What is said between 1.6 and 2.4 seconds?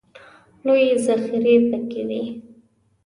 پکې وې.